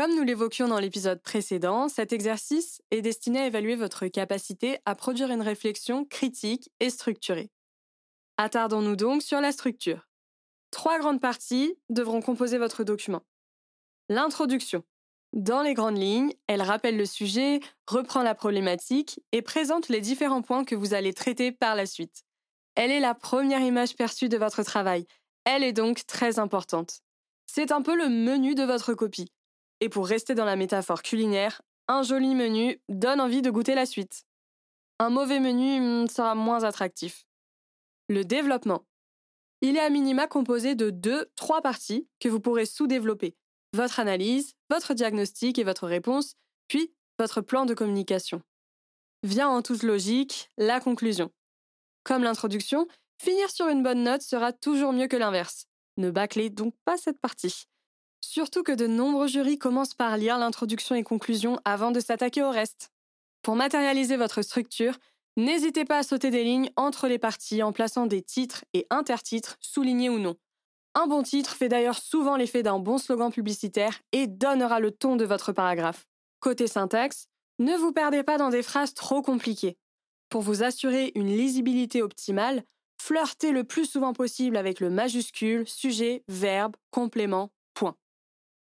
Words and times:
Comme 0.00 0.16
nous 0.16 0.22
l'évoquions 0.22 0.66
dans 0.66 0.78
l'épisode 0.78 1.20
précédent, 1.20 1.90
cet 1.90 2.14
exercice 2.14 2.80
est 2.90 3.02
destiné 3.02 3.40
à 3.40 3.46
évaluer 3.48 3.76
votre 3.76 4.06
capacité 4.06 4.78
à 4.86 4.94
produire 4.94 5.30
une 5.30 5.42
réflexion 5.42 6.06
critique 6.06 6.70
et 6.80 6.88
structurée. 6.88 7.50
Attardons-nous 8.38 8.96
donc 8.96 9.20
sur 9.20 9.42
la 9.42 9.52
structure. 9.52 10.08
Trois 10.70 10.98
grandes 10.98 11.20
parties 11.20 11.76
devront 11.90 12.22
composer 12.22 12.56
votre 12.56 12.82
document. 12.82 13.20
L'introduction. 14.08 14.84
Dans 15.34 15.60
les 15.60 15.74
grandes 15.74 15.98
lignes, 15.98 16.32
elle 16.46 16.62
rappelle 16.62 16.96
le 16.96 17.04
sujet, 17.04 17.60
reprend 17.86 18.22
la 18.22 18.34
problématique 18.34 19.20
et 19.32 19.42
présente 19.42 19.90
les 19.90 20.00
différents 20.00 20.40
points 20.40 20.64
que 20.64 20.74
vous 20.74 20.94
allez 20.94 21.12
traiter 21.12 21.52
par 21.52 21.74
la 21.74 21.84
suite. 21.84 22.22
Elle 22.74 22.90
est 22.90 23.00
la 23.00 23.14
première 23.14 23.60
image 23.60 23.96
perçue 23.96 24.30
de 24.30 24.38
votre 24.38 24.62
travail. 24.62 25.06
Elle 25.44 25.62
est 25.62 25.74
donc 25.74 26.06
très 26.06 26.38
importante. 26.38 27.02
C'est 27.44 27.70
un 27.70 27.82
peu 27.82 27.94
le 27.94 28.08
menu 28.08 28.54
de 28.54 28.62
votre 28.62 28.94
copie. 28.94 29.30
Et 29.80 29.88
pour 29.88 30.06
rester 30.06 30.34
dans 30.34 30.44
la 30.44 30.56
métaphore 30.56 31.02
culinaire, 31.02 31.62
un 31.88 32.02
joli 32.02 32.34
menu 32.34 32.80
donne 32.88 33.20
envie 33.20 33.42
de 33.42 33.50
goûter 33.50 33.74
la 33.74 33.86
suite. 33.86 34.24
Un 34.98 35.10
mauvais 35.10 35.40
menu 35.40 35.80
hmm, 35.80 36.08
sera 36.08 36.34
moins 36.34 36.64
attractif. 36.64 37.26
Le 38.08 38.24
développement. 38.24 38.84
Il 39.62 39.76
est 39.76 39.80
à 39.80 39.90
minima 39.90 40.26
composé 40.26 40.74
de 40.74 40.90
deux, 40.90 41.30
trois 41.36 41.62
parties 41.62 42.08
que 42.18 42.28
vous 42.28 42.40
pourrez 42.40 42.66
sous-développer. 42.66 43.34
Votre 43.74 44.00
analyse, 44.00 44.54
votre 44.68 44.94
diagnostic 44.94 45.58
et 45.58 45.64
votre 45.64 45.86
réponse, 45.86 46.34
puis 46.68 46.92
votre 47.18 47.40
plan 47.40 47.66
de 47.66 47.74
communication. 47.74 48.42
Vient 49.22 49.48
en 49.48 49.62
toute 49.62 49.82
logique 49.82 50.50
la 50.56 50.80
conclusion. 50.80 51.30
Comme 52.04 52.22
l'introduction, 52.22 52.86
finir 53.20 53.50
sur 53.50 53.68
une 53.68 53.82
bonne 53.82 54.02
note 54.02 54.22
sera 54.22 54.52
toujours 54.52 54.92
mieux 54.92 55.08
que 55.08 55.16
l'inverse. 55.16 55.66
Ne 55.98 56.10
bâclez 56.10 56.50
donc 56.50 56.74
pas 56.84 56.96
cette 56.96 57.20
partie. 57.20 57.66
Surtout 58.20 58.62
que 58.62 58.72
de 58.72 58.86
nombreux 58.86 59.28
jurys 59.28 59.58
commencent 59.58 59.94
par 59.94 60.16
lire 60.16 60.38
l'introduction 60.38 60.94
et 60.94 61.02
conclusion 61.02 61.58
avant 61.64 61.90
de 61.90 62.00
s'attaquer 62.00 62.42
au 62.42 62.50
reste. 62.50 62.90
Pour 63.42 63.56
matérialiser 63.56 64.16
votre 64.16 64.42
structure, 64.42 64.98
n'hésitez 65.36 65.84
pas 65.84 65.98
à 65.98 66.02
sauter 66.02 66.30
des 66.30 66.44
lignes 66.44 66.70
entre 66.76 67.08
les 67.08 67.18
parties 67.18 67.62
en 67.62 67.72
plaçant 67.72 68.06
des 68.06 68.22
titres 68.22 68.64
et 68.74 68.86
intertitres, 68.90 69.56
soulignés 69.60 70.10
ou 70.10 70.18
non. 70.18 70.36
Un 70.94 71.06
bon 71.06 71.22
titre 71.22 71.54
fait 71.54 71.68
d'ailleurs 71.68 71.98
souvent 71.98 72.36
l'effet 72.36 72.62
d'un 72.62 72.78
bon 72.78 72.98
slogan 72.98 73.30
publicitaire 73.30 74.00
et 74.12 74.26
donnera 74.26 74.80
le 74.80 74.90
ton 74.90 75.16
de 75.16 75.24
votre 75.24 75.52
paragraphe. 75.52 76.06
Côté 76.40 76.66
syntaxe, 76.66 77.26
ne 77.58 77.74
vous 77.76 77.92
perdez 77.92 78.22
pas 78.22 78.38
dans 78.38 78.50
des 78.50 78.62
phrases 78.62 78.94
trop 78.94 79.22
compliquées. 79.22 79.78
Pour 80.30 80.42
vous 80.42 80.62
assurer 80.62 81.12
une 81.14 81.28
lisibilité 81.28 82.02
optimale, 82.02 82.64
flirtez 83.00 83.52
le 83.52 83.64
plus 83.64 83.86
souvent 83.86 84.12
possible 84.12 84.56
avec 84.56 84.80
le 84.80 84.90
majuscule, 84.90 85.66
sujet, 85.68 86.24
verbe, 86.28 86.76
complément. 86.90 87.50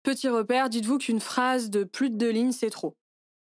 Petit 0.04 0.30
repère, 0.30 0.70
dites-vous 0.70 0.98
qu'une 0.98 1.20
phrase 1.20 1.70
de 1.70 1.84
plus 1.84 2.10
de 2.10 2.18
deux 2.18 2.32
lignes, 2.32 2.52
c'est 2.52 2.72
trop. 2.72 2.96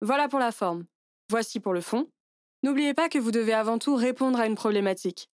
Voilà 0.03 0.28
pour 0.28 0.39
la 0.39 0.53
forme. 0.53 0.84
Voici 1.31 1.59
pour 1.59 1.73
le 1.73 1.81
fond. 1.81 2.09
N'oubliez 2.62 2.92
pas 2.92 3.09
que 3.09 3.19
vous 3.19 3.31
devez 3.31 3.55
avant 3.55 3.78
tout 3.78 3.95
répondre 3.95 4.39
à 4.39 4.47
une 4.47 4.55
problématique. 4.55 5.31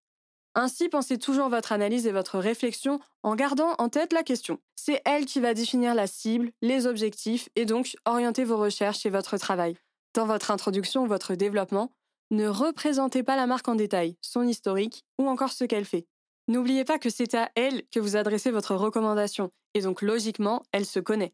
Ainsi, 0.55 0.89
pensez 0.89 1.19
toujours 1.19 1.49
votre 1.49 1.73
analyse 1.73 2.07
et 2.07 2.13
votre 2.13 2.39
réflexion 2.39 3.01
en 3.23 3.37
gardant 3.37 3.75
en 3.79 3.89
tête 3.89 4.13
la 4.13 4.23
question. 4.23 4.59
C'est 4.77 5.01
elle 5.05 5.27
qui 5.27 5.41
va 5.41 5.55
définir 5.55 5.95
la 5.95 6.07
cible, 6.07 6.51
les 6.61 6.87
objectifs 6.87 7.49
et 7.55 7.65
donc 7.65 7.97
orienter 8.05 8.45
vos 8.45 8.57
recherches 8.57 9.07
et 9.07 9.11
votre 9.11 9.37
travail. 9.37 9.77
Dans 10.15 10.27
votre 10.27 10.51
introduction 10.51 11.05
ou 11.05 11.07
votre 11.07 11.35
développement, 11.35 11.93
ne 12.33 12.47
représentez 12.47 13.23
pas 13.23 13.37
la 13.37 13.47
marque 13.47 13.69
en 13.69 13.75
détail, 13.75 14.17
son 14.21 14.43
historique 14.43 15.05
ou 15.19 15.29
encore 15.29 15.53
ce 15.53 15.65
qu'elle 15.65 15.85
fait. 15.85 16.07
N'oubliez 16.51 16.85
pas 16.85 16.99
que 16.99 17.11
c'est 17.11 17.35
à 17.35 17.49
elle 17.55 17.85
que 17.93 18.01
vous 18.01 18.17
adressez 18.17 18.51
votre 18.51 18.75
recommandation, 18.75 19.53
et 19.75 19.83
donc 19.83 20.03
logiquement, 20.03 20.65
elle 20.73 20.85
se 20.85 20.99
connaît. 20.99 21.33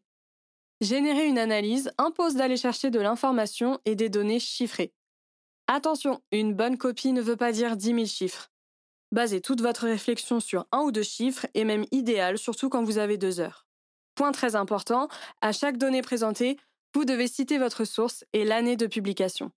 Générer 0.79 1.25
une 1.25 1.39
analyse 1.39 1.89
impose 1.97 2.35
d'aller 2.35 2.55
chercher 2.55 2.91
de 2.91 2.99
l'information 2.99 3.79
et 3.85 3.95
des 3.95 4.09
données 4.09 4.39
chiffrées. 4.39 4.93
Attention, 5.65 6.21
une 6.31 6.53
bonne 6.53 6.77
copie 6.77 7.13
ne 7.13 7.21
veut 7.23 7.35
pas 7.35 7.51
dire 7.51 7.77
10 7.77 7.95
000 7.95 8.05
chiffres. 8.05 8.51
Basez 9.11 9.41
toute 9.41 9.59
votre 9.59 9.87
réflexion 9.87 10.39
sur 10.39 10.67
un 10.71 10.81
ou 10.81 10.91
deux 10.91 11.01
chiffres 11.01 11.47
et 11.55 11.63
même 11.63 11.87
idéal, 11.91 12.37
surtout 12.37 12.69
quand 12.69 12.83
vous 12.83 12.99
avez 12.99 13.17
deux 13.17 13.39
heures. 13.39 13.65
Point 14.13 14.33
très 14.33 14.55
important, 14.55 15.07
à 15.41 15.51
chaque 15.51 15.79
donnée 15.79 16.03
présentée, 16.03 16.57
vous 16.93 17.05
devez 17.05 17.27
citer 17.27 17.57
votre 17.57 17.85
source 17.85 18.23
et 18.33 18.45
l'année 18.45 18.77
de 18.77 18.85
publication. 18.85 19.51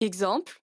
Exemple, 0.00 0.62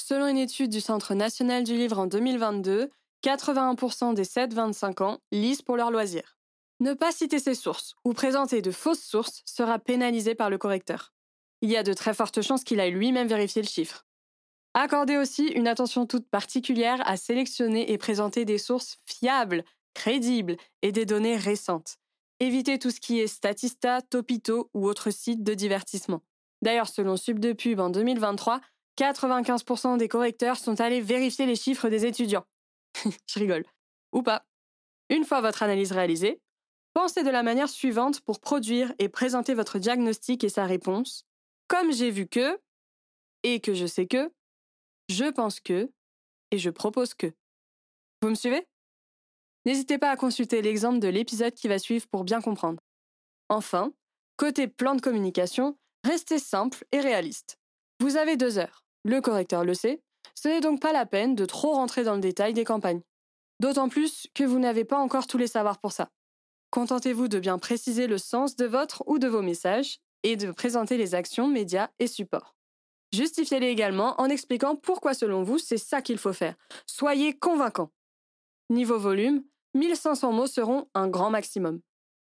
selon 0.00 0.28
une 0.28 0.38
étude 0.38 0.70
du 0.70 0.80
Centre 0.80 1.14
national 1.14 1.64
du 1.64 1.74
livre 1.74 1.98
en 1.98 2.06
2022, 2.06 2.92
81% 3.24 4.12
des 4.12 4.24
7-25 4.24 5.02
ans 5.02 5.18
lisent 5.32 5.62
pour 5.62 5.78
leur 5.78 5.90
loisir. 5.90 6.36
Ne 6.80 6.92
pas 6.92 7.10
citer 7.10 7.38
ses 7.38 7.54
sources 7.54 7.94
ou 8.04 8.12
présenter 8.12 8.60
de 8.60 8.70
fausses 8.70 9.02
sources 9.02 9.42
sera 9.46 9.78
pénalisé 9.78 10.34
par 10.34 10.50
le 10.50 10.58
correcteur. 10.58 11.14
Il 11.62 11.70
y 11.70 11.76
a 11.78 11.82
de 11.82 11.94
très 11.94 12.12
fortes 12.12 12.42
chances 12.42 12.64
qu'il 12.64 12.80
aille 12.80 12.90
lui-même 12.90 13.28
vérifier 13.28 13.62
le 13.62 13.68
chiffre. 13.68 14.04
Accordez 14.74 15.16
aussi 15.16 15.46
une 15.46 15.68
attention 15.68 16.04
toute 16.04 16.28
particulière 16.28 17.00
à 17.06 17.16
sélectionner 17.16 17.92
et 17.92 17.96
présenter 17.96 18.44
des 18.44 18.58
sources 18.58 18.98
fiables, 19.06 19.64
crédibles 19.94 20.56
et 20.82 20.92
des 20.92 21.06
données 21.06 21.36
récentes. 21.36 21.96
Évitez 22.40 22.78
tout 22.78 22.90
ce 22.90 23.00
qui 23.00 23.20
est 23.20 23.26
Statista, 23.26 24.02
Topito 24.02 24.68
ou 24.74 24.86
autres 24.86 25.10
sites 25.10 25.44
de 25.44 25.54
divertissement. 25.54 26.20
D'ailleurs, 26.60 26.88
selon 26.88 27.16
Subdepub 27.16 27.80
en 27.80 27.88
2023, 27.88 28.60
95% 28.98 29.96
des 29.96 30.08
correcteurs 30.08 30.56
sont 30.56 30.80
allés 30.80 31.00
vérifier 31.00 31.46
les 31.46 31.56
chiffres 31.56 31.88
des 31.88 32.04
étudiants. 32.04 32.44
Je 33.28 33.38
rigole. 33.38 33.64
Ou 34.12 34.22
pas. 34.22 34.46
Une 35.10 35.24
fois 35.24 35.40
votre 35.40 35.62
analyse 35.62 35.92
réalisée, 35.92 36.40
pensez 36.94 37.22
de 37.22 37.30
la 37.30 37.42
manière 37.42 37.68
suivante 37.68 38.20
pour 38.20 38.40
produire 38.40 38.92
et 38.98 39.08
présenter 39.08 39.54
votre 39.54 39.78
diagnostic 39.78 40.44
et 40.44 40.48
sa 40.48 40.64
réponse. 40.64 41.26
Comme 41.68 41.92
j'ai 41.92 42.10
vu 42.10 42.26
que, 42.26 42.58
et 43.42 43.60
que 43.60 43.74
je 43.74 43.86
sais 43.86 44.06
que, 44.06 44.32
je 45.08 45.30
pense 45.30 45.60
que, 45.60 45.90
et 46.50 46.58
je 46.58 46.70
propose 46.70 47.14
que. 47.14 47.32
Vous 48.22 48.30
me 48.30 48.34
suivez? 48.34 48.66
N'hésitez 49.66 49.98
pas 49.98 50.10
à 50.10 50.16
consulter 50.16 50.62
l'exemple 50.62 50.98
de 50.98 51.08
l'épisode 51.08 51.54
qui 51.54 51.68
va 51.68 51.78
suivre 51.78 52.06
pour 52.08 52.24
bien 52.24 52.40
comprendre. 52.40 52.80
Enfin, 53.48 53.92
côté 54.36 54.68
plan 54.68 54.94
de 54.94 55.00
communication, 55.00 55.78
restez 56.04 56.38
simple 56.38 56.84
et 56.92 57.00
réaliste. 57.00 57.58
Vous 58.00 58.16
avez 58.16 58.36
deux 58.36 58.58
heures. 58.58 58.84
Le 59.04 59.20
correcteur 59.20 59.64
le 59.64 59.74
sait, 59.74 60.02
ce 60.34 60.48
n'est 60.48 60.60
donc 60.60 60.80
pas 60.80 60.92
la 60.92 61.06
peine 61.06 61.34
de 61.34 61.44
trop 61.44 61.72
rentrer 61.72 62.04
dans 62.04 62.14
le 62.14 62.20
détail 62.20 62.52
des 62.52 62.64
campagnes. 62.64 63.02
D'autant 63.60 63.88
plus 63.88 64.26
que 64.34 64.44
vous 64.44 64.58
n'avez 64.58 64.84
pas 64.84 64.98
encore 64.98 65.26
tous 65.26 65.38
les 65.38 65.46
savoirs 65.46 65.78
pour 65.78 65.92
ça. 65.92 66.10
Contentez-vous 66.70 67.28
de 67.28 67.38
bien 67.38 67.58
préciser 67.58 68.06
le 68.06 68.18
sens 68.18 68.56
de 68.56 68.66
votre 68.66 69.04
ou 69.06 69.18
de 69.18 69.28
vos 69.28 69.42
messages 69.42 70.00
et 70.24 70.36
de 70.36 70.50
présenter 70.50 70.96
les 70.96 71.14
actions, 71.14 71.46
médias 71.46 71.88
et 71.98 72.08
supports. 72.08 72.56
Justifiez-les 73.12 73.68
également 73.68 74.20
en 74.20 74.28
expliquant 74.28 74.74
pourquoi 74.74 75.14
selon 75.14 75.44
vous 75.44 75.58
c'est 75.58 75.78
ça 75.78 76.02
qu'il 76.02 76.18
faut 76.18 76.32
faire. 76.32 76.56
Soyez 76.86 77.32
convaincant. 77.32 77.90
Niveau 78.70 78.98
volume, 78.98 79.44
1500 79.74 80.32
mots 80.32 80.46
seront 80.48 80.88
un 80.94 81.06
grand 81.06 81.30
maximum. 81.30 81.80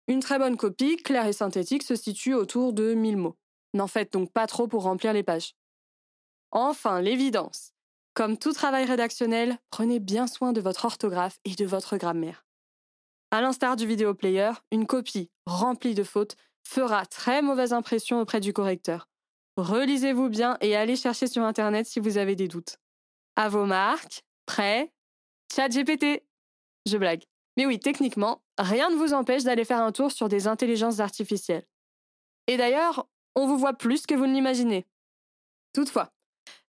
Une 0.07 0.21
très 0.21 0.39
bonne 0.39 0.57
copie, 0.57 0.97
claire 0.97 1.27
et 1.27 1.33
synthétique, 1.33 1.83
se 1.83 1.95
situe 1.95 2.33
autour 2.33 2.73
de 2.73 2.95
1000 2.95 3.17
mots. 3.17 3.37
N'en 3.75 3.87
faites 3.87 4.11
donc 4.11 4.31
pas 4.31 4.47
trop 4.47 4.67
pour 4.67 4.83
remplir 4.83 5.13
les 5.13 5.23
pages. 5.23 5.53
Enfin, 6.51 6.99
l'évidence. 7.01 7.73
Comme 8.13 8.37
tout 8.37 8.51
travail 8.51 8.85
rédactionnel, 8.85 9.57
prenez 9.69 9.99
bien 9.99 10.27
soin 10.27 10.51
de 10.51 10.59
votre 10.59 10.85
orthographe 10.85 11.39
et 11.45 11.55
de 11.55 11.65
votre 11.65 11.95
grammaire. 11.95 12.45
À 13.31 13.41
l'instar 13.41 13.77
du 13.77 13.87
vidéo 13.87 14.13
player, 14.13 14.51
une 14.71 14.85
copie 14.85 15.29
remplie 15.45 15.95
de 15.95 16.03
fautes 16.03 16.35
fera 16.67 17.05
très 17.05 17.41
mauvaise 17.41 17.71
impression 17.71 18.19
auprès 18.19 18.41
du 18.41 18.51
correcteur. 18.51 19.07
Relisez-vous 19.55 20.29
bien 20.29 20.57
et 20.59 20.75
allez 20.75 20.97
chercher 20.97 21.27
sur 21.27 21.43
Internet 21.43 21.85
si 21.85 22.01
vous 22.01 22.17
avez 22.17 22.35
des 22.35 22.49
doutes. 22.49 22.77
À 23.37 23.47
vos 23.47 23.65
marques, 23.65 24.23
prêts, 24.45 24.91
chat 25.53 25.69
GPT. 25.69 26.23
Je 26.85 26.97
blague. 26.97 27.23
Mais 27.55 27.65
oui, 27.65 27.79
techniquement, 27.79 28.41
rien 28.57 28.89
ne 28.89 28.95
vous 28.95 29.13
empêche 29.13 29.43
d'aller 29.43 29.65
faire 29.65 29.81
un 29.81 29.91
tour 29.93 30.11
sur 30.11 30.27
des 30.27 30.47
intelligences 30.47 30.99
artificielles. 30.99 31.65
Et 32.47 32.57
d'ailleurs, 32.57 33.07
on 33.35 33.47
vous 33.47 33.57
voit 33.57 33.73
plus 33.73 34.05
que 34.05 34.15
vous 34.15 34.25
ne 34.25 34.33
l'imaginez. 34.33 34.85
Toutefois, 35.73 36.11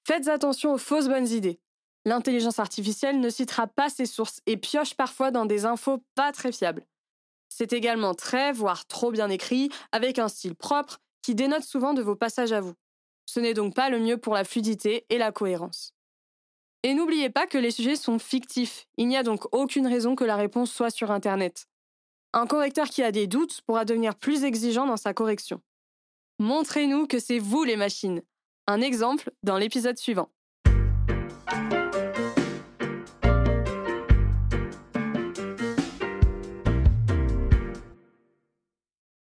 Faites 0.06 0.29
attention 0.29 0.75
aux 0.75 0.79
fausses 0.79 1.08
bonnes 1.08 1.29
idées. 1.29 1.61
L'intelligence 2.05 2.58
artificielle 2.58 3.20
ne 3.20 3.29
citera 3.29 3.67
pas 3.67 3.91
ses 3.91 4.06
sources 4.06 4.41
et 4.47 4.56
pioche 4.56 4.94
parfois 4.94 5.31
dans 5.31 5.44
des 5.44 5.67
infos 5.67 6.02
pas 6.14 6.32
très 6.32 6.52
fiables. 6.52 6.87
C'est 7.49 7.73
également 7.73 8.14
très, 8.14 8.52
voire 8.52 8.87
trop 8.87 9.11
bien 9.11 9.29
écrit, 9.29 9.70
avec 9.93 10.19
un 10.19 10.29
style 10.29 10.55
propre 10.55 10.99
qui 11.23 11.35
dénote 11.35 11.64
souvent 11.64 11.93
de 11.93 12.02
vos 12.02 12.17
passages 12.17 12.52
à 12.52 12.61
vous. 12.61 12.75
Ce 13.26 13.41
n'est 13.41 13.55
donc 13.55 13.75
pas 13.75 13.91
le 13.91 13.99
mieux 13.99 14.17
pour 14.17 14.35
la 14.35 14.44
fluidité 14.44 15.05
et 15.11 15.19
la 15.19 15.32
cohérence. 15.32 15.93
Et 16.82 16.94
n'oubliez 16.94 17.29
pas 17.29 17.46
que 17.46 17.58
les 17.58 17.70
sujets 17.70 17.96
sont 17.96 18.19
fictifs, 18.19 18.87
il 18.96 19.06
n'y 19.08 19.17
a 19.17 19.23
donc 19.23 19.55
aucune 19.55 19.87
raison 19.87 20.17
que 20.17 20.25
la 20.25 20.37
réponse 20.37 20.73
soit 20.73 20.91
sur 20.91 21.11
Internet. 21.11 21.67
Un 22.32 22.46
correcteur 22.46 22.88
qui 22.88 23.03
a 23.03 23.12
des 23.12 23.26
doutes 23.26 23.61
pourra 23.62 23.85
devenir 23.85 24.14
plus 24.14 24.44
exigeant 24.44 24.87
dans 24.87 24.96
sa 24.96 25.12
correction. 25.12 25.61
Montrez-nous 26.38 27.06
que 27.06 27.19
c'est 27.19 27.38
vous 27.38 27.64
les 27.64 27.76
machines, 27.76 28.23
un 28.70 28.81
exemple 28.81 29.31
dans 29.43 29.58
l'épisode 29.58 29.99
suivant. 29.99 30.31